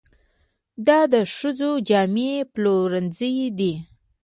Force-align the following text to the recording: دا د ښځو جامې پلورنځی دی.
دا 0.87 0.99
د 1.13 1.15
ښځو 1.35 1.71
جامې 1.89 2.31
پلورنځی 2.53 3.35
دی. 3.57 3.73